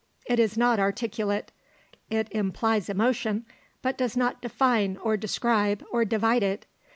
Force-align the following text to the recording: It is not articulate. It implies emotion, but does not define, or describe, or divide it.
It 0.25 0.39
is 0.39 0.57
not 0.57 0.79
articulate. 0.79 1.51
It 2.09 2.27
implies 2.31 2.89
emotion, 2.89 3.45
but 3.83 3.99
does 3.99 4.17
not 4.17 4.41
define, 4.41 4.97
or 4.97 5.15
describe, 5.15 5.85
or 5.91 6.05
divide 6.05 6.41
it. 6.41 6.65